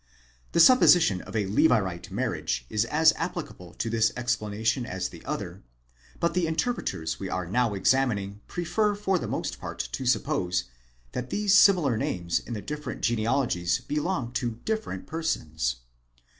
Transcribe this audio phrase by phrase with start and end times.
[0.53, 5.61] The supposition of a Levirate marriage is as applicable to this explanation as the other,
[6.19, 10.63] but the interpreters we are now examining prefer for the most part to suppose,
[11.11, 15.75] that these similar names in the different genealogies belong to different persons.